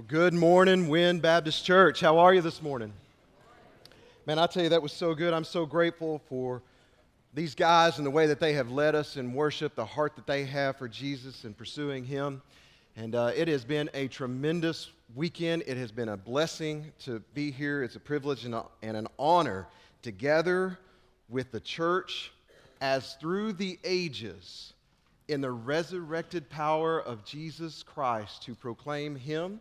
[0.00, 2.00] Well, good morning, Wynn Baptist Church.
[2.00, 2.90] How are you this morning?
[4.24, 5.34] Man, I tell you, that was so good.
[5.34, 6.62] I'm so grateful for
[7.34, 10.26] these guys and the way that they have led us in worship, the heart that
[10.26, 12.40] they have for Jesus and pursuing Him.
[12.96, 15.64] And uh, it has been a tremendous weekend.
[15.66, 17.82] It has been a blessing to be here.
[17.82, 19.66] It's a privilege and, a, and an honor
[20.00, 20.78] together
[21.28, 22.32] with the church
[22.80, 24.72] as through the ages
[25.28, 29.60] in the resurrected power of Jesus Christ to proclaim Him,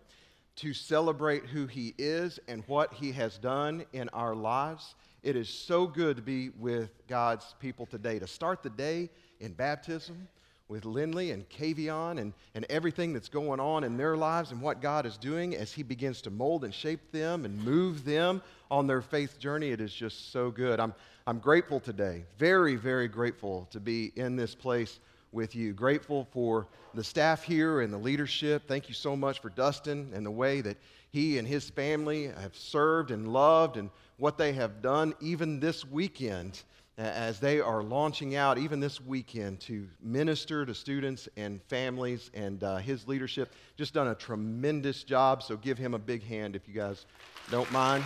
[0.60, 4.96] to celebrate who He is and what He has done in our lives.
[5.24, 9.54] It is so good to be with God's people today, to start the day in
[9.54, 10.28] baptism
[10.68, 14.82] with Lindley and Kavion and, and everything that's going on in their lives and what
[14.82, 18.86] God is doing as He begins to mold and shape them and move them on
[18.86, 19.70] their faith journey.
[19.70, 20.80] It is just so good.
[20.80, 20.94] I'm,
[21.26, 25.00] I'm grateful today, very, very grateful to be in this place
[25.32, 25.74] with you.
[25.74, 28.68] Grateful for the staff here and the leadership.
[28.68, 30.78] Thank you so much for Dustin and the way that
[31.12, 35.86] he and his family have served and loved and what they have done even this
[35.86, 36.64] weekend
[37.00, 42.30] as they are launching out, even this weekend, to minister to students and families.
[42.34, 45.42] And uh, his leadership just done a tremendous job.
[45.42, 47.06] So give him a big hand if you guys
[47.50, 48.04] don't mind.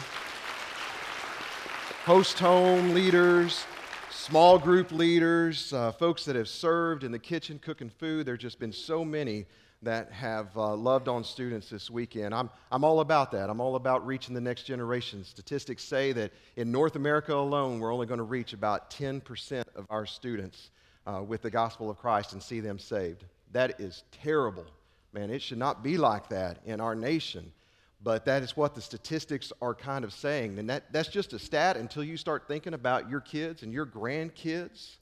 [2.05, 3.66] Host home leaders,
[4.14, 8.25] small group leaders, uh, folks that have served in the kitchen cooking food.
[8.25, 9.45] There have just been so many
[9.81, 12.33] that have uh, loved on students this weekend.
[12.33, 13.50] I'm, I'm all about that.
[13.50, 15.23] I'm all about reaching the next generation.
[15.25, 19.86] Statistics say that in North America alone, we're only going to reach about 10% of
[19.89, 20.70] our students
[21.05, 23.25] uh, with the gospel of Christ and see them saved.
[23.52, 24.66] That is terrible.
[25.11, 27.52] Man, it should not be like that in our nation.
[28.04, 30.59] But that is what the statistics are kind of saying.
[30.59, 33.86] And that, that's just a stat until you start thinking about your kids and your
[33.86, 34.98] grandkids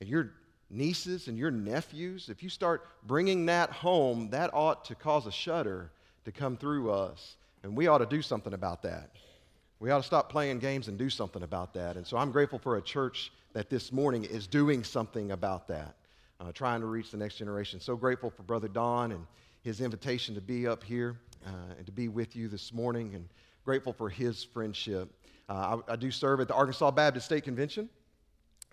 [0.00, 0.30] and your
[0.70, 2.28] nieces and your nephews.
[2.28, 5.90] If you start bringing that home, that ought to cause a shudder
[6.24, 7.36] to come through us.
[7.64, 9.10] And we ought to do something about that.
[9.80, 11.96] We ought to stop playing games and do something about that.
[11.96, 15.96] And so I'm grateful for a church that this morning is doing something about that,
[16.40, 17.80] uh, trying to reach the next generation.
[17.80, 19.26] So grateful for Brother Don and
[19.62, 23.28] his invitation to be up here uh, and to be with you this morning, and
[23.64, 25.10] grateful for his friendship.
[25.48, 27.88] Uh, I, I, do serve at the Arkansas Baptist State Convention.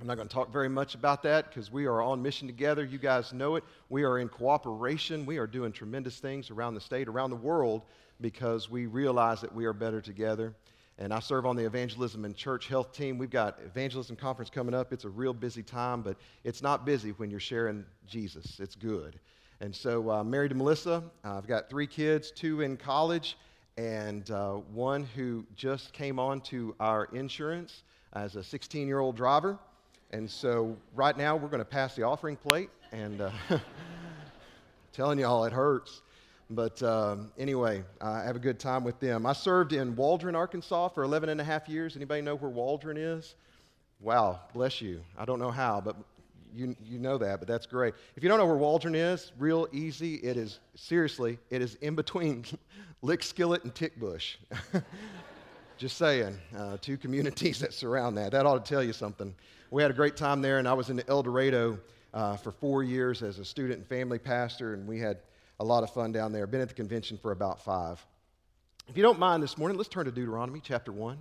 [0.01, 2.83] I'm not going to talk very much about that because we are on mission together.
[2.83, 3.63] You guys know it.
[3.89, 5.25] We are in cooperation.
[5.25, 7.83] We are doing tremendous things around the state, around the world,
[8.19, 10.55] because we realize that we are better together.
[10.97, 13.17] And I serve on the evangelism and church health team.
[13.17, 14.93] We've got evangelism conference coming up.
[14.93, 18.59] It's a real busy time, but it's not busy when you're sharing Jesus.
[18.59, 19.19] It's good.
[19.63, 21.01] And so, uh, married to Melissa.
[21.23, 23.37] Uh, I've got three kids, two in college,
[23.77, 29.15] and uh, one who just came on to our insurance as a 16 year old
[29.15, 29.57] driver.
[30.11, 33.31] And so, right now, we're going to pass the offering plate, and uh,
[34.91, 36.01] telling y'all it hurts.
[36.49, 39.25] But um, anyway, I have a good time with them.
[39.25, 41.95] I served in Waldron, Arkansas for 11 and a half years.
[41.95, 43.35] Anybody know where Waldron is?
[44.01, 44.99] Wow, bless you.
[45.17, 45.95] I don't know how, but
[46.53, 47.93] you, you know that, but that's great.
[48.15, 50.15] If you don't know where Waldron is, real easy.
[50.15, 52.45] It is, seriously, it is in between
[53.01, 54.35] Lick Skillet and Tickbush.
[55.77, 58.31] Just saying, uh, two communities that surround that.
[58.31, 59.33] That ought to tell you something.
[59.71, 61.79] We had a great time there, and I was in El Dorado
[62.13, 65.17] uh, for four years as a student and family pastor, and we had
[65.59, 66.45] a lot of fun down there.
[66.45, 68.05] Been at the convention for about five.
[68.87, 71.17] If you don't mind this morning, let's turn to Deuteronomy chapter 1.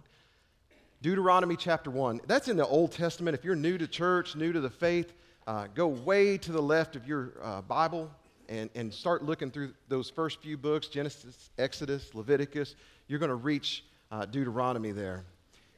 [1.03, 2.21] Deuteronomy chapter 1.
[2.29, 3.35] That's in the Old Testament.
[3.35, 5.13] If you're new to church, new to the faith,
[5.49, 8.09] uh, go way to the left of your uh, Bible
[8.49, 12.77] and, and start looking through those first few books Genesis, Exodus, Leviticus.
[13.09, 15.25] You're going to reach uh, Deuteronomy there.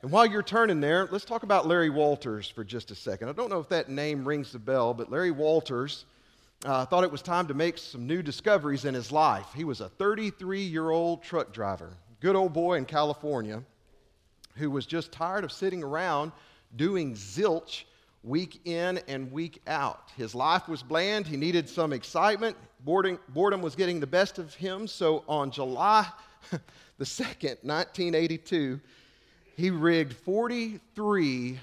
[0.03, 3.31] And while you're turning there, let's talk about Larry Walters for just a second.
[3.31, 6.05] I don't know if that name rings the bell, but Larry Walters
[6.67, 9.47] uh, thought it was time to make some new discoveries in his life.
[9.57, 13.63] He was a 33 year old truck driver, good old boy in California
[14.55, 16.33] who was just tired of sitting around
[16.77, 17.85] doing zilch
[18.23, 20.11] week in and week out.
[20.17, 21.27] His life was bland.
[21.27, 22.57] He needed some excitement.
[22.81, 24.87] Boredom, boredom was getting the best of him.
[24.87, 26.07] So on July
[26.51, 28.81] the 2nd, 1982,
[29.57, 31.59] he rigged 43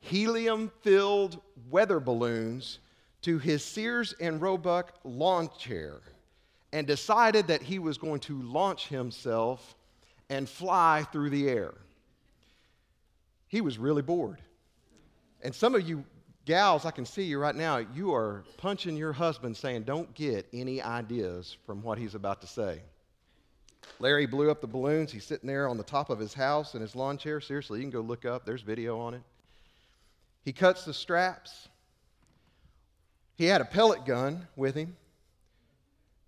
[0.00, 1.40] helium filled
[1.70, 2.78] weather balloons
[3.22, 6.00] to his Sears and Roebuck lawn chair
[6.72, 9.76] and decided that he was going to launch himself
[10.28, 11.74] and fly through the air.
[13.52, 14.40] He was really bored.
[15.42, 16.04] And some of you
[16.46, 20.48] gals, I can see you right now, you are punching your husband saying, Don't get
[20.54, 22.80] any ideas from what he's about to say.
[23.98, 25.12] Larry blew up the balloons.
[25.12, 27.42] He's sitting there on the top of his house in his lawn chair.
[27.42, 29.22] Seriously, you can go look up, there's video on it.
[30.46, 31.68] He cuts the straps.
[33.36, 34.96] He had a pellet gun with him.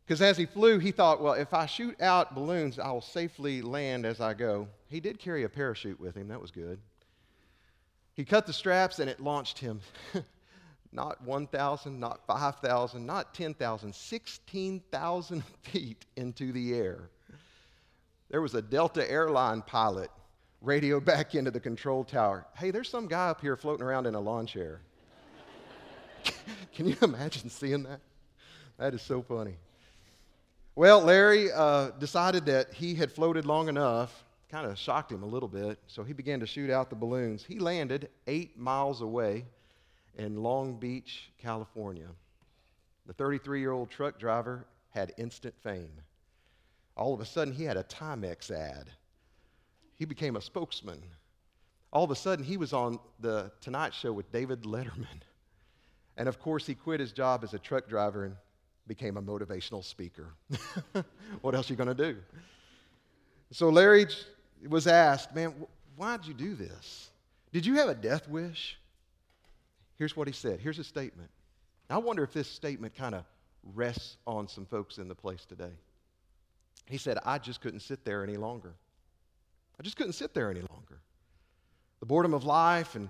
[0.04, 3.62] Because as he flew, he thought, well, if I shoot out balloons, I will safely
[3.62, 4.68] land as I go.
[4.88, 6.28] He did carry a parachute with him.
[6.28, 6.78] That was good.
[8.14, 9.80] He cut the straps and it launched him
[10.94, 17.10] not 1,000, not 5,000, not 10,000, 16,000 feet into the air.
[18.30, 20.10] There was a Delta airline pilot
[20.62, 22.46] radio back into the control tower.
[22.56, 24.80] Hey, there's some guy up here floating around in a lawn chair.
[26.74, 28.00] Can you imagine seeing that?
[28.78, 29.56] That is so funny.
[30.74, 35.26] Well, Larry uh, decided that he had floated long enough, kind of shocked him a
[35.26, 37.44] little bit, so he began to shoot out the balloons.
[37.44, 39.46] He landed eight miles away
[40.16, 42.06] in Long Beach, California.
[43.06, 45.90] The 33 year old truck driver had instant fame.
[46.96, 48.90] All of a sudden, he had a Timex ad.
[49.96, 51.02] He became a spokesman.
[51.92, 55.22] All of a sudden, he was on the Tonight Show with David Letterman.
[56.16, 58.36] And of course, he quit his job as a truck driver and
[58.86, 60.32] became a motivational speaker.
[61.40, 62.16] what else are you going to do?
[63.50, 64.06] So Larry
[64.70, 65.54] was asked, Man,
[65.96, 67.10] why'd you do this?
[67.52, 68.78] Did you have a death wish?
[69.96, 70.60] Here's what he said.
[70.60, 71.30] Here's a statement.
[71.88, 73.24] I wonder if this statement kind of
[73.74, 75.72] rests on some folks in the place today.
[76.86, 78.74] He said, I just couldn't sit there any longer.
[79.78, 81.00] I just couldn't sit there any longer.
[82.00, 83.08] The boredom of life and,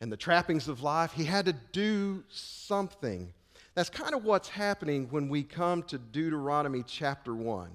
[0.00, 3.32] and the trappings of life, he had to do something.
[3.74, 7.70] That's kind of what's happening when we come to Deuteronomy chapter 1.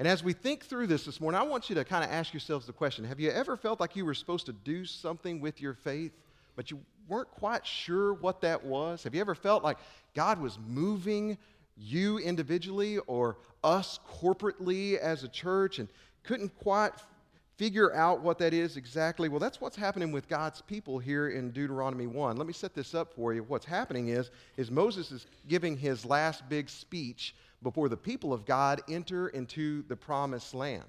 [0.00, 2.32] And as we think through this this morning, I want you to kind of ask
[2.32, 5.60] yourselves the question Have you ever felt like you were supposed to do something with
[5.60, 6.12] your faith,
[6.56, 9.02] but you weren't quite sure what that was?
[9.04, 9.76] Have you ever felt like
[10.14, 11.36] God was moving
[11.76, 15.88] you individually or us corporately as a church and
[16.22, 16.94] couldn't quite
[17.58, 19.28] figure out what that is exactly?
[19.28, 22.38] Well, that's what's happening with God's people here in Deuteronomy 1.
[22.38, 23.42] Let me set this up for you.
[23.42, 28.44] What's happening is, is Moses is giving his last big speech before the people of
[28.44, 30.84] God enter into the promised land.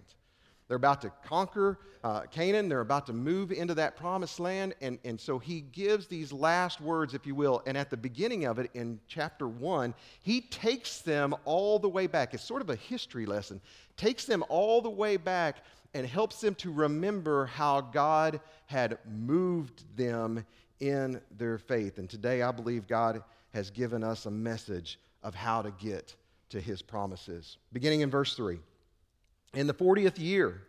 [0.67, 2.69] They're about to conquer uh, Canaan.
[2.69, 4.73] They're about to move into that promised land.
[4.81, 7.61] And, and so he gives these last words, if you will.
[7.67, 12.07] And at the beginning of it, in chapter one, he takes them all the way
[12.07, 12.33] back.
[12.33, 13.59] It's sort of a history lesson.
[13.97, 15.57] Takes them all the way back
[15.93, 20.45] and helps them to remember how God had moved them
[20.79, 21.97] in their faith.
[21.97, 23.21] And today, I believe God
[23.53, 26.15] has given us a message of how to get
[26.51, 27.57] to his promises.
[27.73, 28.59] Beginning in verse 3.
[29.53, 30.61] In the 40th year,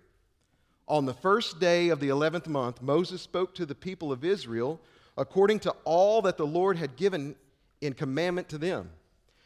[0.89, 4.81] on the first day of the 11th month, Moses spoke to the people of Israel
[5.17, 7.37] according to all that the Lord had given
[7.81, 8.91] in commandment to them.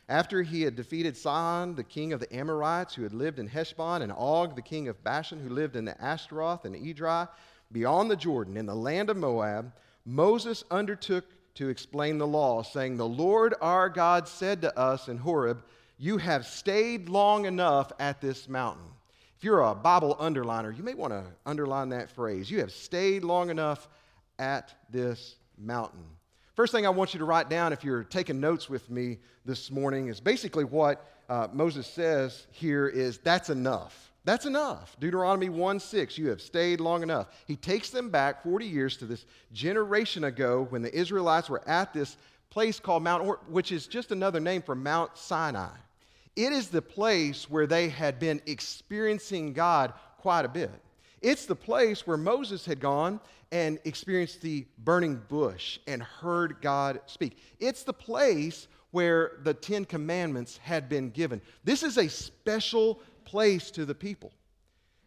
[0.09, 4.03] After he had defeated Sihon, the king of the Amorites, who had lived in Heshbon,
[4.03, 7.29] and Og, the king of Bashan, who lived in the Ashtaroth and Edrei,
[7.73, 9.73] beyond the Jordan, in the land of Moab,
[10.05, 11.25] Moses undertook
[11.55, 15.65] to explain the law, saying, The Lord our God said to us in Horeb,
[15.99, 18.85] You have stayed long enough at this mountain.
[19.39, 22.51] If you're a Bible underliner, you may want to underline that phrase.
[22.51, 23.89] You have stayed long enough
[24.39, 26.05] at this mountain.
[26.55, 29.71] First thing I want you to write down if you're taking notes with me this
[29.71, 34.13] morning is basically what uh, Moses says here is that's enough.
[34.25, 34.97] That's enough.
[34.99, 37.29] Deuteronomy 1 6, you have stayed long enough.
[37.47, 41.93] He takes them back 40 years to this generation ago when the Israelites were at
[41.93, 42.17] this
[42.51, 45.77] place called Mount, or- which is just another name for Mount Sinai.
[46.37, 50.71] It is the place where they had been experiencing God quite a bit.
[51.23, 57.01] It's the place where Moses had gone and experienced the burning bush and heard God
[57.07, 57.39] speak.
[57.59, 61.41] It's the place where the Ten Commandments had been given.
[61.65, 64.33] This is a special place to the people.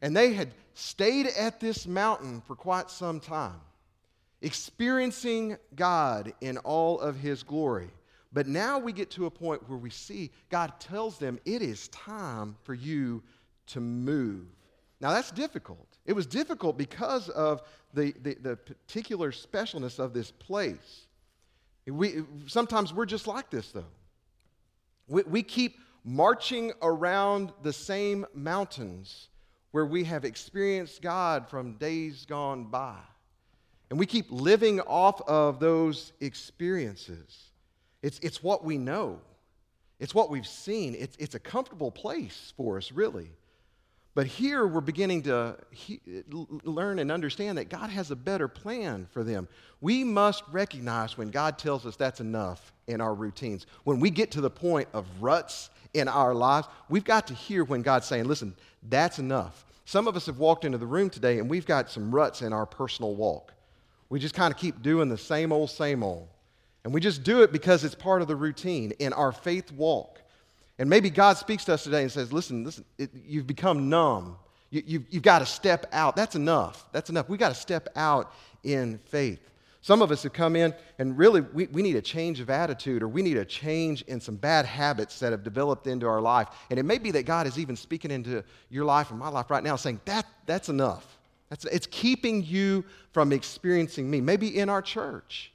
[0.02, 3.60] And they had stayed at this mountain for quite some time,
[4.42, 7.90] experiencing God in all of his glory.
[8.32, 11.88] But now we get to a point where we see God tells them it is
[11.90, 13.24] time for you
[13.68, 14.46] to move.
[15.02, 15.88] Now that's difficult.
[16.06, 17.62] It was difficult because of
[17.94, 21.08] the, the, the particular specialness of this place.
[21.88, 23.86] We, sometimes we're just like this, though.
[25.08, 29.30] We, we keep marching around the same mountains
[29.72, 32.98] where we have experienced God from days gone by.
[33.90, 37.49] And we keep living off of those experiences.
[38.02, 39.20] It's, it's what we know,
[40.00, 40.96] it's what we've seen.
[40.98, 43.32] It's, it's a comfortable place for us, really.
[44.16, 46.02] But here we're beginning to he,
[46.64, 49.48] learn and understand that God has a better plan for them.
[49.82, 53.66] We must recognize when God tells us that's enough in our routines.
[53.84, 57.64] When we get to the point of ruts in our lives, we've got to hear
[57.64, 58.56] when God's saying, listen,
[58.90, 59.66] that's enough.
[59.86, 62.52] Some of us have walked into the room today and we've got some ruts in
[62.52, 63.54] our personal walk.
[64.10, 66.28] We just kind of keep doing the same old, same old.
[66.84, 70.22] And we just do it because it's part of the routine in our faith walk.
[70.78, 74.38] And maybe God speaks to us today and says, listen, listen, it, you've become numb.
[74.70, 76.16] You, you, you've got to step out.
[76.16, 76.86] That's enough.
[76.94, 77.28] That's enough.
[77.28, 78.34] We've got to step out
[78.64, 79.40] in faith.
[79.82, 83.02] Some of us have come in and really we, we need a change of attitude
[83.02, 86.50] or we need a change in some bad habits that have developed into our life.
[86.70, 89.50] And it may be that God is even speaking into your life and my life
[89.50, 91.18] right now saying, that, that's enough.
[91.50, 94.22] That's, it's keeping you from experiencing me.
[94.22, 95.52] Maybe in our church.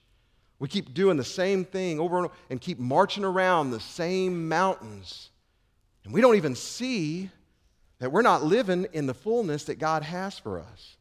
[0.59, 4.49] We keep doing the same thing over and over and keep marching around the same
[4.49, 5.31] mountains.
[6.05, 7.31] And we don't even see
[7.99, 10.97] that we're not living in the fullness that God has for us.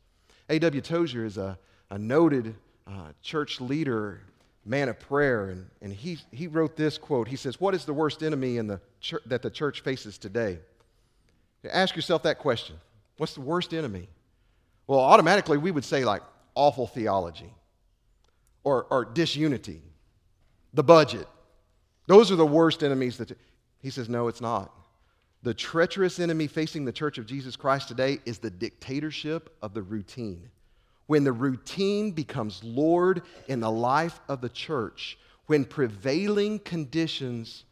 [0.50, 0.82] A.W.
[0.82, 1.58] Tozer is a,
[1.90, 2.56] a noted
[2.88, 4.22] uh, church leader,
[4.66, 7.28] man of prayer, and, and he, he wrote this quote.
[7.28, 10.60] He says, What is the worst enemy in the church, that the church faces today?
[11.70, 12.76] Ask yourself that question.
[13.18, 14.10] What's the worst enemy?
[14.88, 16.22] Well, automatically we would say, like,
[16.56, 17.54] awful theology
[18.64, 19.82] or, or disunity,
[20.74, 21.28] the budget.
[22.08, 23.38] Those are the worst enemies that.
[23.84, 24.72] He says, no, it's not.
[25.44, 29.82] The treacherous enemy facing the church of Jesus Christ today is the dictatorship of the
[29.82, 30.50] routine.
[31.08, 35.18] When the routine becomes Lord in the life of the church,
[35.48, 37.66] when prevailing conditions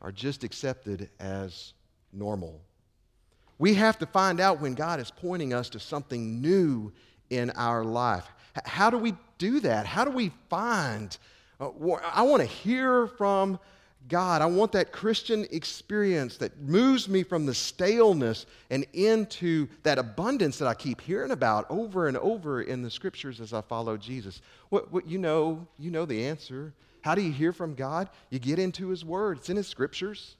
[0.00, 1.74] are just accepted as
[2.10, 2.58] normal.
[3.58, 6.90] We have to find out when God is pointing us to something new
[7.28, 8.26] in our life.
[8.64, 9.86] How do we do that?
[9.86, 11.16] How do we find?
[11.60, 11.70] Uh,
[12.12, 13.58] I want to hear from
[14.08, 14.42] God.
[14.42, 20.58] I want that Christian experience that moves me from the staleness and into that abundance
[20.58, 24.40] that I keep hearing about over and over in the scriptures as I follow Jesus.
[24.70, 26.72] What, what you know, you know the answer.
[27.02, 28.08] How do you hear from God?
[28.30, 29.38] You get into His Word.
[29.38, 30.36] It's in His scriptures.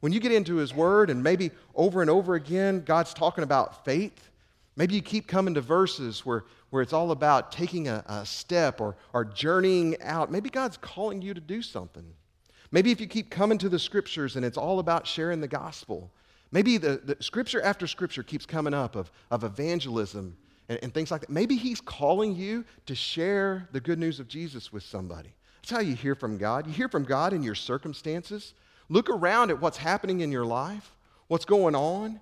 [0.00, 3.84] When you get into His Word, and maybe over and over again, God's talking about
[3.84, 4.30] faith.
[4.74, 8.80] Maybe you keep coming to verses where, where it's all about taking a, a step
[8.80, 10.32] or, or journeying out.
[10.32, 12.14] Maybe God's calling you to do something.
[12.70, 16.10] Maybe if you keep coming to the scriptures and it's all about sharing the gospel.
[16.50, 20.34] Maybe the, the scripture after scripture keeps coming up of, of evangelism
[20.70, 21.28] and, and things like that.
[21.28, 25.34] Maybe He's calling you to share the good news of Jesus with somebody.
[25.60, 26.66] That's how you hear from God.
[26.66, 28.54] You hear from God in your circumstances.
[28.88, 30.96] Look around at what's happening in your life,
[31.28, 32.18] what's going on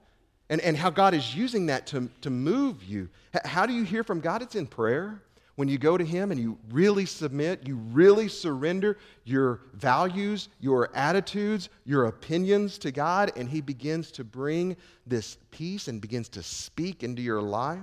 [0.50, 3.08] and, and how God is using that to, to move you.
[3.44, 4.42] How do you hear from God?
[4.42, 5.22] It's in prayer.
[5.54, 10.90] When you go to Him and you really submit, you really surrender your values, your
[10.94, 14.76] attitudes, your opinions to God, and He begins to bring
[15.06, 17.80] this peace and begins to speak into your life.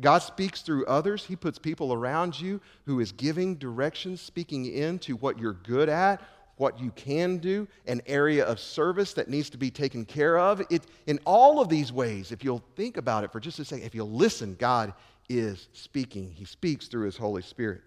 [0.00, 1.24] God speaks through others.
[1.24, 6.22] He puts people around you who is giving directions, speaking into what you're good at,
[6.58, 10.60] what you can do, an area of service that needs to be taken care of.
[10.70, 13.86] It, in all of these ways, if you'll think about it for just a second,
[13.86, 14.92] if you'll listen, God
[15.28, 16.30] is speaking.
[16.30, 17.82] He speaks through His Holy Spirit.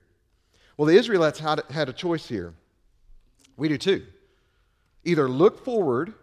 [0.78, 2.54] Well, the Israelites had, had a choice here.
[3.58, 4.06] We do too.
[5.04, 6.14] Either look forward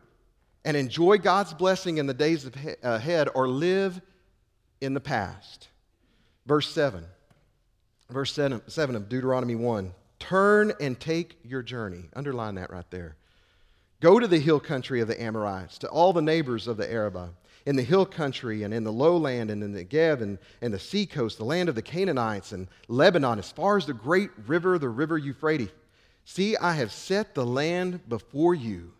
[0.64, 2.48] and enjoy God's blessing in the days
[2.82, 4.00] ahead or live
[4.80, 5.68] in the past.
[6.46, 7.04] Verse 7.
[8.10, 12.08] Verse 7 of Deuteronomy 1 Turn and take your journey.
[12.14, 13.16] Underline that right there.
[14.00, 17.30] Go to the hill country of the Amorites, to all the neighbors of the Arabah,
[17.66, 20.78] in the hill country and in the lowland and in the Negev and, and the
[20.78, 24.88] seacoast, the land of the Canaanites and Lebanon, as far as the great river, the
[24.88, 25.70] river Euphrates.
[26.24, 28.92] See, I have set the land before you.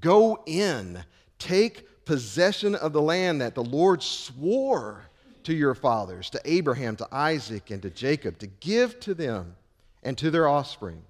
[0.00, 1.02] Go in,
[1.38, 5.02] take possession of the land that the Lord swore
[5.44, 9.56] to your fathers, to Abraham, to Isaac, and to Jacob, to give to them
[10.02, 11.02] and to their offspring.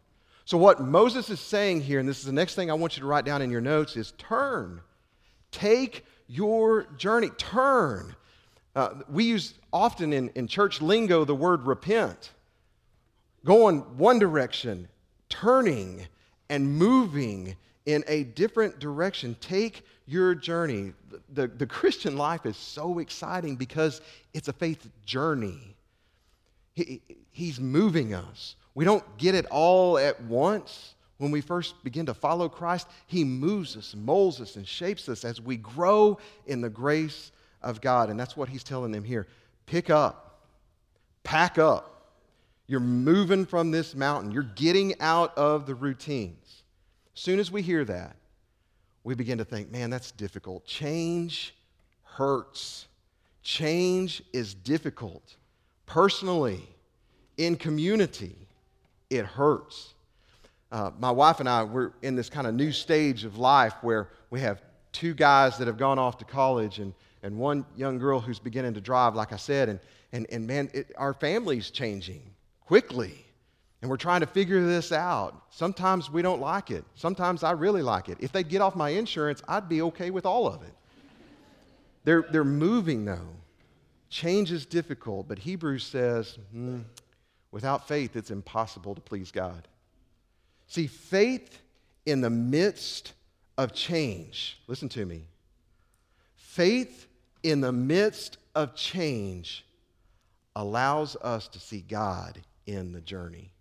[0.45, 3.02] So, what Moses is saying here, and this is the next thing I want you
[3.02, 4.80] to write down in your notes, is turn.
[5.50, 7.30] Take your journey.
[7.37, 8.14] Turn.
[8.75, 12.33] Uh, we use often in, in church lingo the word repent.
[13.45, 14.88] Going one direction,
[15.28, 16.07] turning
[16.49, 19.37] and moving in a different direction.
[19.40, 20.92] Take your journey.
[21.33, 24.00] The, the, Christian life is so exciting because
[24.33, 25.76] it's a faith journey.
[26.75, 28.57] He, he's moving us.
[28.78, 30.94] We don't get it all at once.
[31.16, 35.25] When we first begin to follow Christ, He moves us, molds us, and shapes us
[35.25, 36.16] as we grow
[36.47, 38.08] in the grace of God.
[38.08, 39.26] And that's what He's telling them here.
[39.66, 40.44] Pick up,
[41.25, 42.12] pack up.
[42.68, 46.62] You're moving from this mountain, you're getting out of the routines.
[47.16, 48.14] As soon as we hear that,
[49.02, 50.64] we begin to think, man, that's difficult.
[50.66, 51.52] Change
[52.04, 52.87] hurts.
[53.42, 55.35] Change is difficult.
[55.85, 56.62] Personally,
[57.38, 58.37] in community,
[59.11, 59.95] it hurts.
[60.71, 64.09] Uh, my wife and I, we're in this kind of new stage of life where
[64.31, 64.61] we have
[64.93, 68.75] two guys that have gone off to college and, and one young girl who's beginning
[68.75, 69.69] to drive, like I said.
[69.69, 69.81] And,
[70.12, 72.23] and, and man, it, our family's changing
[72.61, 73.25] quickly.
[73.81, 75.43] And we're trying to figure this out.
[75.50, 76.85] Sometimes we don't like it.
[76.95, 78.19] Sometimes I really like it.
[78.21, 80.75] If they'd get off my insurance, I'd be okay with all of it.
[82.05, 83.29] They're, they're moving, though.
[84.11, 86.81] Change is difficult, but Hebrews says hmm,
[87.50, 89.67] without faith, it's impossible to please God.
[90.67, 91.61] See, faith
[92.07, 93.14] in the midst
[93.57, 95.25] of change, listen to me.
[96.37, 97.07] Faith
[97.43, 99.64] in the midst of change
[100.57, 103.52] allows us to see God in the journey.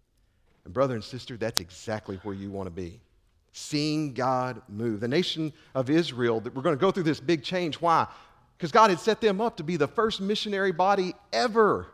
[0.65, 2.99] And, brother and sister, that's exactly where you want to be.
[3.53, 4.99] Seeing God move.
[4.99, 7.75] The nation of Israel, that we're going to go through this big change.
[7.75, 8.07] Why?
[8.57, 11.87] Because God had set them up to be the first missionary body ever.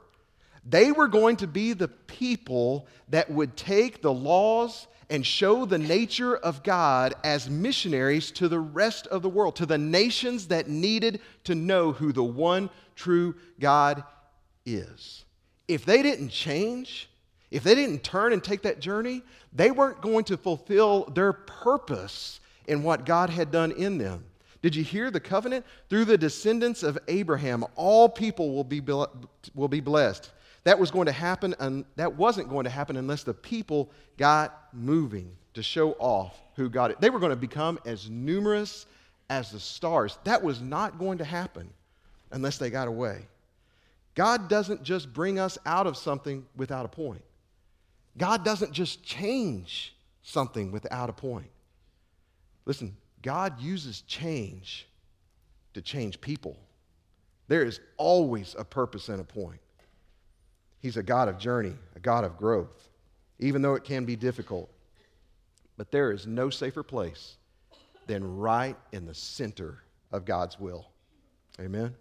[0.66, 5.78] They were going to be the people that would take the laws and show the
[5.78, 10.70] nature of God as missionaries to the rest of the world, to the nations that
[10.70, 14.04] needed to know who the one true God
[14.66, 15.26] is.
[15.68, 17.10] If they didn't change,
[17.52, 22.40] if they didn't turn and take that journey, they weren't going to fulfill their purpose
[22.68, 24.24] in what God had done in them.
[24.62, 25.66] Did you hear the covenant?
[25.90, 30.32] Through the descendants of Abraham, all people will be, will be blessed.
[30.64, 34.68] That was going to happen, and that wasn't going to happen unless the people got
[34.72, 37.02] moving to show off who got it.
[37.02, 38.86] They were going to become as numerous
[39.30, 40.18] as the stars.
[40.24, 41.70] That was not going to happen
[42.32, 43.28] unless they got away.
[44.16, 47.24] God doesn't just bring us out of something without a point.
[48.18, 51.50] God doesn't just change something without a point.
[52.66, 54.88] Listen, God uses change
[55.74, 56.58] to change people.
[57.48, 59.60] There is always a purpose and a point.
[60.84, 62.90] He's a God of journey, a God of growth,
[63.40, 64.70] even though it can be difficult.
[65.78, 67.38] But there is no safer place
[68.06, 70.86] than right in the center of God's will.
[71.58, 71.96] Amen?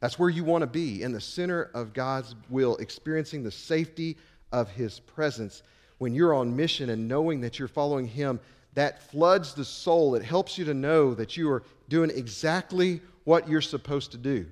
[0.00, 4.16] That's where you want to be, in the center of God's will, experiencing the safety
[4.50, 5.62] of his presence.
[5.98, 8.40] When you're on mission and knowing that you're following him,
[8.74, 10.16] that floods the soul.
[10.16, 14.46] It helps you to know that you are doing exactly what you're supposed to do.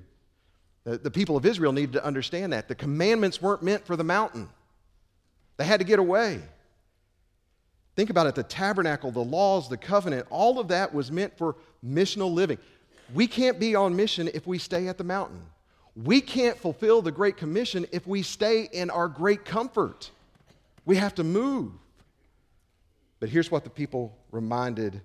[0.85, 2.69] The, the people of Israel needed to understand that.
[2.69, 4.49] The commandments weren't meant for the mountain,
[5.56, 6.41] they had to get away.
[7.97, 11.56] Think about it the tabernacle, the laws, the covenant, all of that was meant for
[11.85, 12.58] missional living.
[13.13, 15.43] We can't be on mission if we stay at the mountain.
[15.95, 20.11] We can't fulfill the Great Commission if we stay in our great comfort.
[20.85, 21.73] We have to move.
[23.21, 25.00] But here's what the people reminded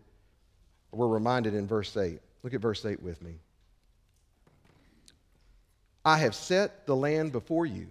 [0.91, 2.19] were reminded in verse 8.
[2.41, 3.35] Look at verse 8 with me.
[6.09, 7.85] I have set the land before you.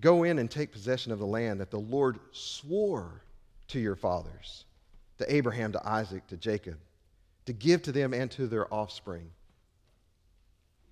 [0.00, 3.20] Go in and take possession of the land that the Lord swore
[3.68, 4.64] to your fathers,
[5.18, 6.78] to Abraham, to Isaac, to Jacob,
[7.44, 9.28] to give to them and to their offspring.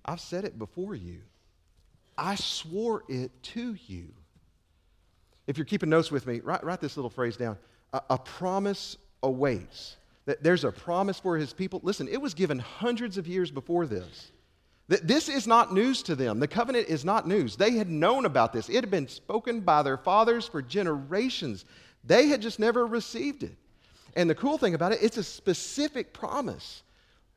[0.05, 1.21] I've said it before you.
[2.15, 4.05] I swore it to you.
[5.47, 7.57] If you're keeping notes with me, write, write this little phrase down.
[7.93, 9.97] A, a promise awaits.
[10.25, 11.81] That there's a promise for his people.
[11.81, 14.31] Listen, it was given hundreds of years before this.
[14.87, 16.39] This is not news to them.
[16.39, 17.55] The covenant is not news.
[17.55, 18.67] They had known about this.
[18.67, 21.63] It had been spoken by their fathers for generations.
[22.03, 23.55] They had just never received it.
[24.15, 26.83] And the cool thing about it, it's a specific promise.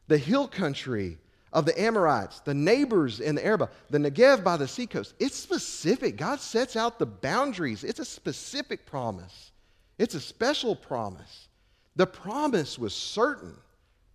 [0.08, 1.18] The hill country,
[1.54, 5.14] of the Amorites, the neighbors in the Arabah, the Negev by the seacoast.
[5.20, 6.16] It's specific.
[6.16, 7.84] God sets out the boundaries.
[7.84, 9.52] It's a specific promise,
[9.96, 11.48] it's a special promise.
[11.96, 13.54] The promise was certain,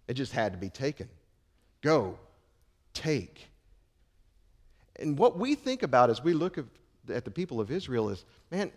[0.10, 1.08] it just had to be taken.
[1.82, 2.20] Go,
[2.94, 3.48] take.
[4.98, 8.72] And what we think about as we look at the people of Israel is man,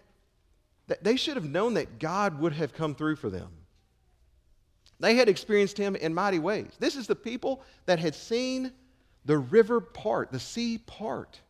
[1.01, 3.48] they should have known that God would have come through for them.
[5.01, 6.70] They had experienced him in mighty ways.
[6.79, 8.72] This is the people that had seen
[9.25, 11.40] the river part, the sea part.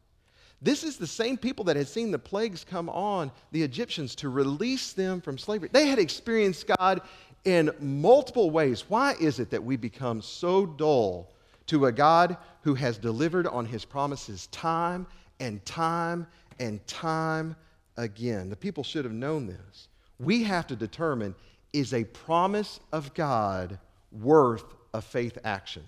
[0.60, 4.28] This is the same people that had seen the plagues come on the Egyptians to
[4.28, 5.68] release them from slavery.
[5.72, 7.02] They had experienced God
[7.44, 8.84] in multiple ways.
[8.88, 11.31] Why is it that we become so dull
[11.66, 15.06] to a God who has delivered on his promises time
[15.40, 16.26] and time
[16.58, 17.56] and time
[17.96, 18.48] again?
[18.48, 19.88] The people should have known this.
[20.18, 21.34] We have to determine
[21.72, 23.78] is a promise of God
[24.10, 25.84] worth a faith action?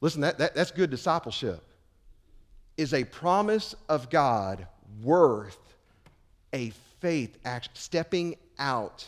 [0.00, 1.62] Listen, that, that, that's good discipleship.
[2.76, 4.66] Is a promise of God
[5.02, 5.58] worth
[6.52, 9.06] a faith action, stepping out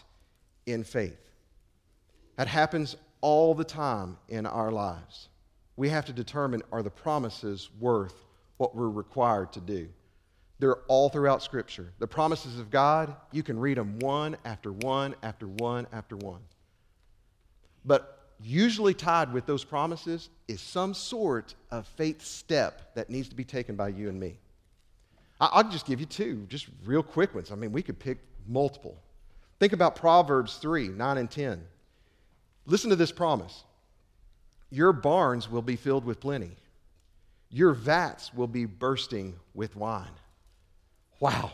[0.67, 1.19] in faith?
[2.37, 5.31] That happens all the time in our lives.
[5.77, 8.27] We have to determine are the promises worth
[8.59, 9.89] what we're required to do?
[10.59, 11.93] They're all throughout Scripture.
[11.99, 16.41] The promises of God, you can read them one after one after one after one.
[17.85, 23.35] But usually tied with those promises is some sort of faith step that needs to
[23.35, 24.39] be taken by you and me.
[25.41, 27.51] I'll just give you two, just real quick ones.
[27.51, 28.97] I mean, we could pick multiple.
[29.59, 31.65] Think about Proverbs 3 9 and 10.
[32.67, 33.65] Listen to this promise
[34.71, 36.57] Your barns will be filled with plenty,
[37.51, 40.09] your vats will be bursting with wine.
[41.21, 41.53] Wow.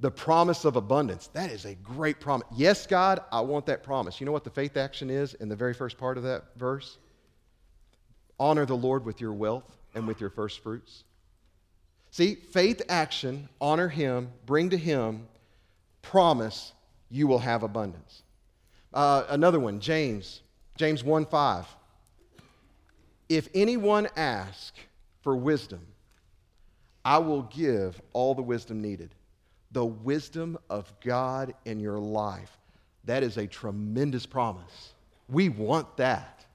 [0.00, 1.26] The promise of abundance.
[1.28, 2.46] That is a great promise.
[2.54, 4.20] Yes, God, I want that promise.
[4.20, 6.98] You know what the faith action is in the very first part of that verse?
[8.38, 11.02] Honor the Lord with your wealth and with your first fruits.
[12.12, 15.26] See, faith action, honor Him, bring to Him,
[16.00, 16.72] promise
[17.10, 18.22] you will have abundance.
[18.92, 20.42] Uh, another one, James,
[20.76, 21.66] James 1 5.
[23.28, 24.78] If anyone asks
[25.20, 25.80] for wisdom,
[27.04, 29.14] I will give all the wisdom needed.
[29.72, 32.56] The wisdom of God in your life.
[33.04, 34.94] That is a tremendous promise.
[35.28, 36.46] We want that.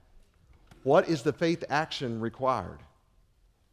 [0.84, 2.80] What is the faith action required?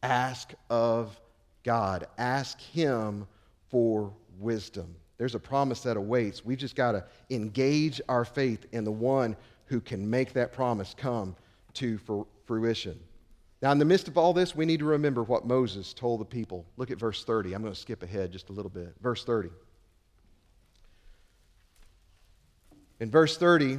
[0.03, 1.19] Ask of
[1.63, 2.07] God.
[2.17, 3.27] Ask Him
[3.69, 4.95] for wisdom.
[5.21, 6.43] There's a promise that awaits.
[6.43, 10.95] We've just got to engage our faith in the one who can make that promise
[10.97, 11.35] come
[11.75, 11.99] to
[12.47, 12.99] fruition.
[13.61, 16.25] Now, in the midst of all this, we need to remember what Moses told the
[16.25, 16.65] people.
[16.75, 17.53] Look at verse 30.
[17.53, 18.95] I'm going to skip ahead just a little bit.
[18.99, 19.49] Verse 30.
[22.99, 23.77] In verse 30,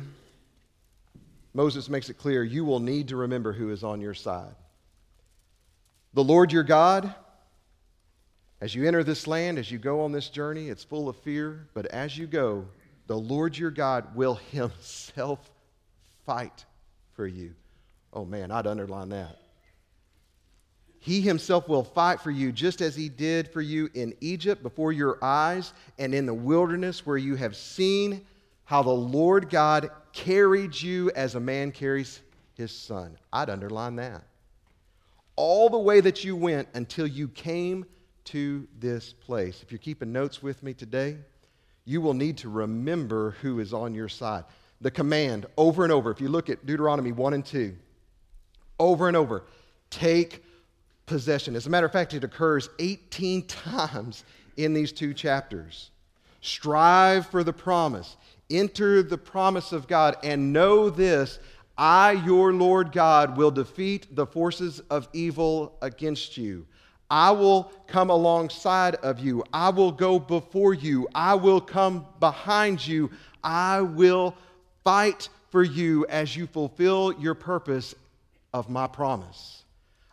[1.54, 4.54] Moses makes it clear you will need to remember who is on your side.
[6.14, 7.12] The Lord your God,
[8.62, 11.66] as you enter this land, as you go on this journey, it's full of fear,
[11.74, 12.64] but as you go,
[13.08, 15.50] the Lord your God will himself
[16.24, 16.64] fight
[17.14, 17.56] for you.
[18.12, 19.36] Oh man, I'd underline that.
[21.00, 24.92] He himself will fight for you just as he did for you in Egypt before
[24.92, 28.24] your eyes and in the wilderness where you have seen
[28.62, 32.20] how the Lord God carried you as a man carries
[32.54, 33.18] his son.
[33.32, 34.22] I'd underline that.
[35.34, 37.86] All the way that you went until you came
[38.26, 39.62] to this place.
[39.62, 41.16] If you're keeping notes with me today,
[41.84, 44.44] you will need to remember who is on your side.
[44.80, 47.74] The command over and over, if you look at Deuteronomy 1 and 2,
[48.78, 49.44] over and over,
[49.90, 50.44] take
[51.06, 51.54] possession.
[51.56, 54.24] As a matter of fact, it occurs 18 times
[54.56, 55.90] in these two chapters.
[56.40, 58.16] Strive for the promise,
[58.50, 61.38] enter the promise of God, and know this
[61.78, 66.66] I, your Lord God, will defeat the forces of evil against you.
[67.12, 69.44] I will come alongside of you.
[69.52, 71.06] I will go before you.
[71.14, 73.10] I will come behind you.
[73.44, 74.34] I will
[74.82, 77.94] fight for you as you fulfill your purpose
[78.54, 79.64] of my promise.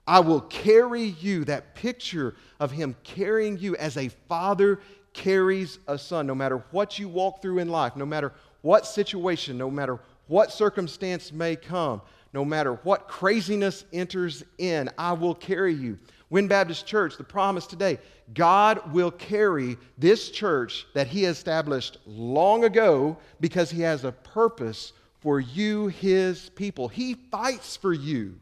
[0.05, 4.81] I will carry you, that picture of him carrying you as a father
[5.13, 6.27] carries a son.
[6.27, 10.51] No matter what you walk through in life, no matter what situation, no matter what
[10.51, 12.01] circumstance may come,
[12.33, 15.97] no matter what craziness enters in, I will carry you.
[16.29, 17.99] Wynn Baptist Church, the promise today
[18.33, 24.93] God will carry this church that He established long ago because He has a purpose
[25.19, 26.87] for you, His people.
[26.87, 28.39] He fights for you.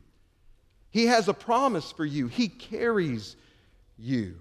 [0.91, 3.35] He has a promise for you, He carries
[3.97, 4.35] you.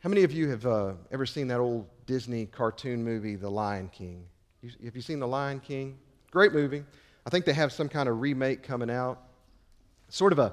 [0.00, 3.88] How many of you have uh, ever seen that old Disney cartoon movie, The Lion
[3.92, 4.24] King?
[4.60, 5.96] You, have you seen The Lion King?
[6.30, 6.84] Great movie.
[7.24, 9.20] I think they have some kind of remake coming out.
[10.08, 10.52] Sort of a,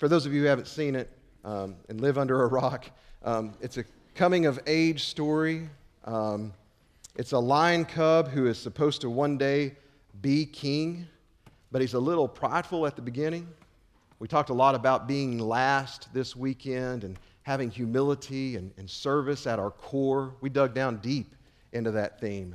[0.00, 1.10] for those of you who haven't seen it
[1.44, 2.86] um, and live under a rock,
[3.22, 3.84] um, it's a
[4.14, 5.68] coming of age story.
[6.06, 6.54] Um,
[7.16, 9.76] it's a lion cub who is supposed to one day
[10.22, 11.06] be king,
[11.70, 13.46] but he's a little prideful at the beginning.
[14.20, 19.46] We talked a lot about being last this weekend and having humility and, and service
[19.46, 20.34] at our core.
[20.40, 21.34] We dug down deep
[21.72, 22.54] into that theme.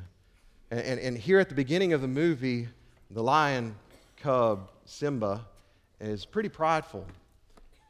[0.72, 2.68] And, and, and here at the beginning of the movie,
[3.12, 3.76] the lion
[4.18, 5.46] cub, Simba,
[6.00, 7.06] is pretty prideful.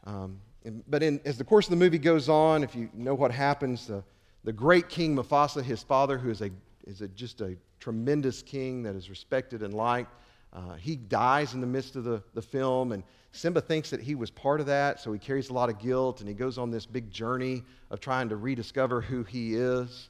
[0.05, 0.39] Um,
[0.87, 3.87] but in, as the course of the movie goes on, if you know what happens,
[3.87, 4.03] the,
[4.43, 6.49] the great king Mufasa, his father, who is, a,
[6.87, 10.11] is a, just a tremendous king that is respected and liked,
[10.53, 14.15] uh, he dies in the midst of the, the film, and Simba thinks that he
[14.15, 16.71] was part of that, so he carries a lot of guilt, and he goes on
[16.71, 20.09] this big journey of trying to rediscover who he is.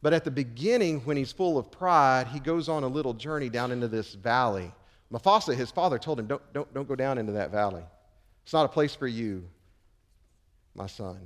[0.00, 3.50] But at the beginning, when he's full of pride, he goes on a little journey
[3.50, 4.72] down into this valley.
[5.12, 7.82] Mufasa, his father, told him, don't, don't, don't go down into that valley.
[8.44, 9.48] It's not a place for you,
[10.74, 11.18] my son.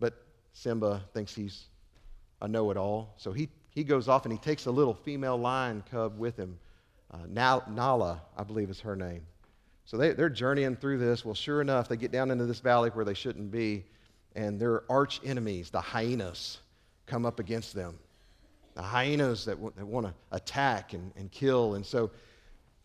[0.00, 0.14] But
[0.52, 1.64] Simba thinks he's
[2.40, 5.36] a know it all, so he, he goes off and he takes a little female
[5.36, 6.58] lion cub with him
[7.12, 9.22] uh, Nala, I believe is her name.
[9.84, 11.24] So they, they're journeying through this.
[11.24, 13.84] Well, sure enough, they get down into this valley where they shouldn't be,
[14.34, 16.58] and their arch enemies, the hyenas,
[17.06, 17.98] come up against them.
[18.74, 21.74] The hyenas that, w- that want to attack and, and kill.
[21.74, 22.10] And so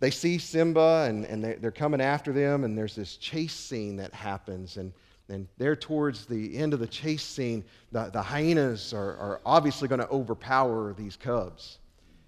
[0.01, 3.95] they see Simba and, and they, are coming after them, and there's this chase scene
[3.97, 4.75] that happens.
[4.77, 4.91] And,
[5.29, 9.87] And there, towards the end of the chase scene, the, the hyenas are, are obviously
[9.87, 11.77] going to overpower these cubs.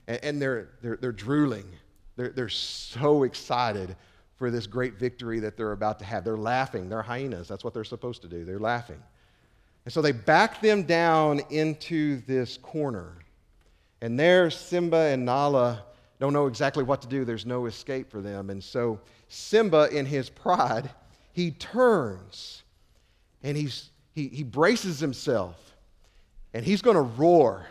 [0.07, 1.67] And, and they're, they're, they're drooling.
[2.15, 3.95] They're, they're so excited
[4.37, 6.23] for this great victory that they're about to have.
[6.23, 6.89] They're laughing.
[6.89, 7.47] They're hyenas.
[7.47, 8.45] That's what they're supposed to do.
[8.45, 9.01] They're laughing.
[9.85, 13.15] And so they back them down into this corner.
[13.99, 15.85] And there, Simba and Nala
[16.23, 17.25] don't know exactly what to do.
[17.25, 18.49] There's no escape for them.
[18.49, 20.89] And so Simba, in his pride,
[21.33, 22.63] he turns
[23.43, 25.57] and he's, he, he braces himself
[26.53, 27.67] and he's going to roar.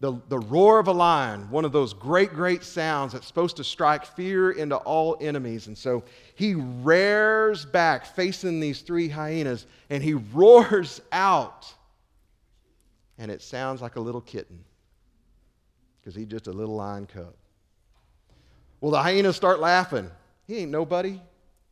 [0.00, 3.64] The, the roar of a lion, one of those great, great sounds that's supposed to
[3.64, 5.66] strike fear into all enemies.
[5.66, 6.04] And so
[6.36, 11.70] he rears back, facing these three hyenas, and he roars out.
[13.18, 14.64] And it sounds like a little kitten
[16.00, 17.34] because he's just a little lion cub.
[18.84, 20.10] Well, the hyenas start laughing.
[20.46, 21.18] He ain't nobody,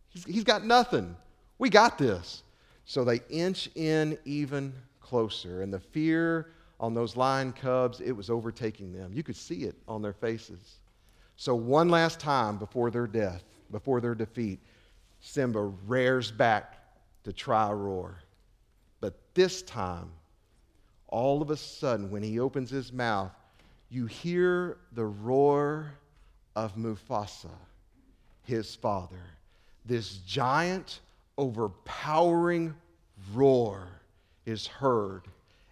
[0.08, 1.14] he's, he's got nothing.
[1.58, 2.42] We got this.
[2.86, 4.72] So they inch in even
[5.02, 9.12] closer, and the fear on those lion cubs, it was overtaking them.
[9.12, 10.78] You could see it on their faces.
[11.36, 14.58] So, one last time before their death, before their defeat,
[15.20, 16.78] Simba rears back
[17.24, 18.20] to try a roar.
[19.02, 20.08] But this time,
[21.08, 23.32] all of a sudden, when he opens his mouth,
[23.90, 25.92] you hear the roar
[26.54, 27.50] of Mufasa,
[28.44, 29.22] his father.
[29.84, 31.00] This giant,
[31.38, 32.74] overpowering
[33.34, 33.88] roar
[34.44, 35.22] is heard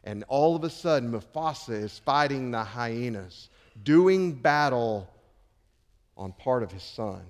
[0.04, 3.50] and all of a sudden, Mufasa is fighting the hyenas,
[3.82, 5.08] doing battle
[6.16, 7.22] on part of his son,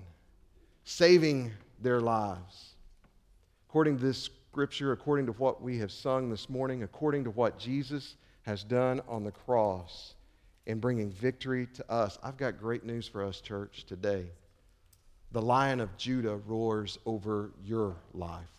[0.85, 2.75] saving their lives.
[3.69, 7.59] According to this scripture, according to what we have sung this morning, according to what
[7.59, 10.15] Jesus has done on the cross
[10.65, 14.25] in bringing victory to us, I've got great news for us, church, today.
[15.31, 18.49] The lion of Judah roars over your life.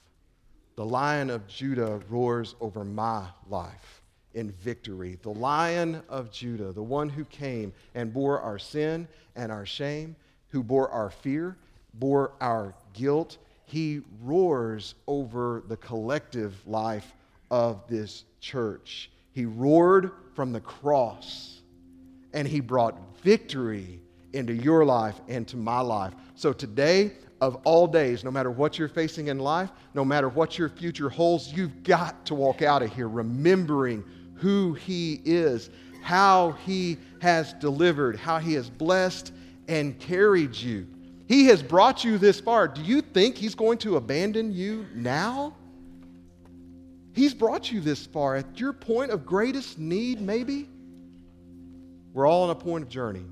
[0.77, 4.03] The lion of Judah roars over my life
[4.35, 5.19] in victory.
[5.23, 10.17] The lion of Judah, the one who came and bore our sin and our shame,
[10.49, 11.57] who bore our fear,
[11.95, 17.15] bore our guilt, he roars over the collective life
[17.51, 19.11] of this church.
[19.33, 21.62] He roared from the cross
[22.33, 24.01] and he brought victory
[24.33, 26.15] into your life and to my life.
[26.35, 30.59] So today, of all days, no matter what you're facing in life, no matter what
[30.59, 35.71] your future holds, you've got to walk out of here remembering who He is,
[36.03, 39.33] how He has delivered, how He has blessed
[39.69, 40.87] and carried you.
[41.27, 42.69] He has brought you this far.
[42.69, 45.57] Do you think He's going to abandon you now?
[47.15, 50.69] He's brought you this far at your point of greatest need, maybe.
[52.13, 53.25] We're all on a point of journey.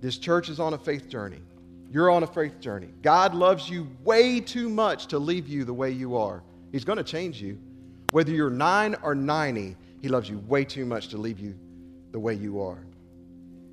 [0.00, 1.40] This church is on a faith journey.
[1.90, 2.88] You're on a faith journey.
[3.02, 6.42] God loves you way too much to leave you the way you are.
[6.72, 7.58] He's going to change you.
[8.10, 11.54] Whether you're nine or 90, He loves you way too much to leave you
[12.12, 12.84] the way you are.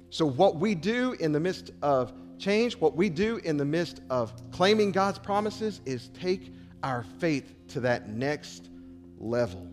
[0.10, 4.02] So, what we do in the midst of change, what we do in the midst
[4.10, 8.69] of claiming God's promises, is take our faith to that next
[9.17, 9.72] level.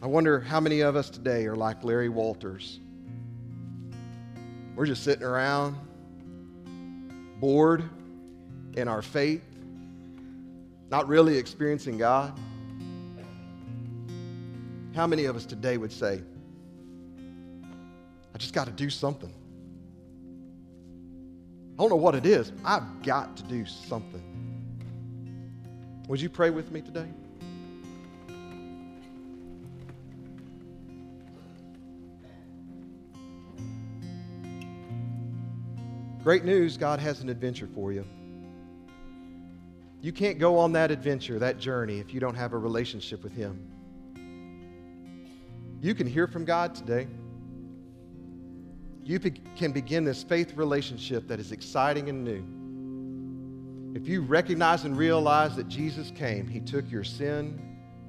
[0.00, 2.78] I wonder how many of us today are like Larry Walters.
[4.76, 5.76] We're just sitting around,
[7.40, 7.82] bored
[8.74, 9.42] in our faith,
[10.88, 12.38] not really experiencing God.
[14.94, 16.22] How many of us today would say,
[18.32, 19.32] I just got to do something?
[21.76, 22.52] I don't know what it is.
[22.64, 24.22] I've got to do something.
[26.06, 27.08] Would you pray with me today?
[36.28, 38.04] Great news God has an adventure for you.
[40.02, 43.32] You can't go on that adventure, that journey, if you don't have a relationship with
[43.32, 43.58] Him.
[45.80, 47.06] You can hear from God today.
[49.02, 53.98] You can begin this faith relationship that is exciting and new.
[53.98, 57.58] If you recognize and realize that Jesus came, He took your sin,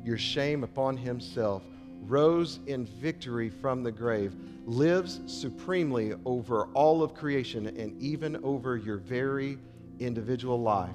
[0.03, 1.63] your shame upon Himself,
[2.01, 4.35] rose in victory from the grave,
[4.69, 9.57] lives supremely over all of creation and even over your very
[9.99, 10.89] individual life.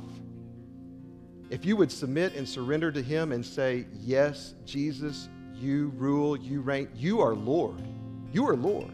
[1.50, 6.60] If you would submit and surrender to Him and say, Yes, Jesus, you rule, you
[6.60, 6.88] reign.
[6.94, 7.82] You are Lord.
[8.32, 8.92] You are Lord.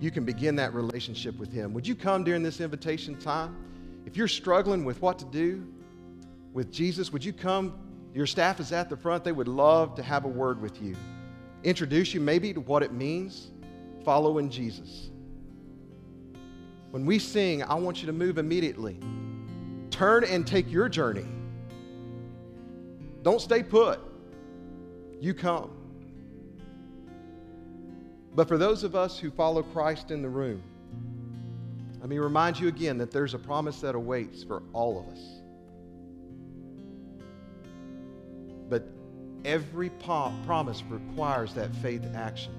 [0.00, 1.72] You can begin that relationship with Him.
[1.72, 3.56] Would you come during this invitation time?
[4.04, 5.66] If you're struggling with what to do
[6.52, 7.78] with Jesus, would you come?
[8.14, 9.24] Your staff is at the front.
[9.24, 10.94] They would love to have a word with you.
[11.66, 13.50] Introduce you maybe to what it means
[14.04, 15.10] following Jesus.
[16.92, 19.00] When we sing, I want you to move immediately.
[19.90, 21.26] Turn and take your journey
[23.22, 23.98] Don't stay put.
[25.20, 25.72] You come.
[28.36, 30.62] But for those of us who follow Christ in the room,
[31.98, 35.35] let me remind you again that there's a promise that awaits for all of us.
[39.46, 42.52] Every promise requires that faith action.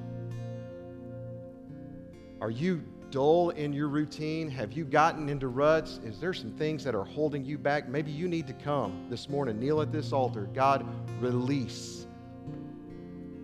[2.42, 4.50] Are you dull in your routine?
[4.50, 6.00] Have you gotten into ruts?
[6.04, 7.90] Is there some things that are holding you back?
[7.90, 10.50] Maybe you need to come this morning, kneel at this altar.
[10.54, 10.86] God,
[11.22, 12.08] release.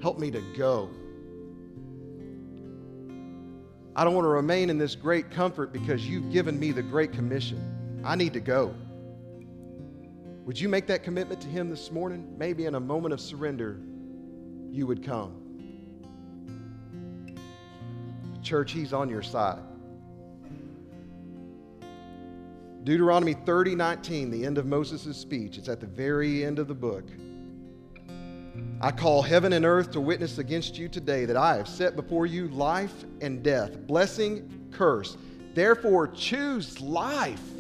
[0.02, 0.90] Help me to go.
[3.96, 7.12] I don't want to remain in this great comfort because you've given me the great
[7.12, 8.02] commission.
[8.04, 8.74] I need to go.
[10.46, 12.36] Would you make that commitment to Him this morning?
[12.38, 13.80] Maybe in a moment of surrender,
[14.70, 15.40] you would come.
[18.42, 19.62] Church, He's on your side.
[22.84, 26.74] Deuteronomy 30 19, the end of Moses' speech, it's at the very end of the
[26.74, 27.06] book.
[28.82, 32.26] I call heaven and earth to witness against you today that I have set before
[32.26, 35.16] you life and death, blessing, curse.
[35.54, 37.53] Therefore, choose life.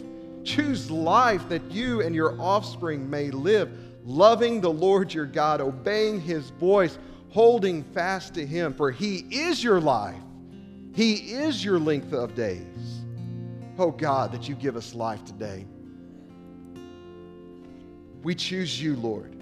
[0.43, 3.71] Choose life that you and your offspring may live,
[4.03, 6.97] loving the Lord your God, obeying his voice,
[7.29, 10.21] holding fast to him, for he is your life.
[10.93, 13.01] He is your length of days.
[13.79, 15.65] Oh God, that you give us life today.
[18.21, 19.32] We choose you, Lord.